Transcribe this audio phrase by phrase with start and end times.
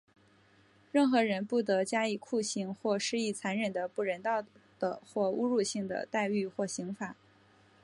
[0.91, 4.43] 任何人不得加以酷刑,或施以残忍的、不人道
[4.79, 7.15] 的或侮辱性的待遇或刑罚。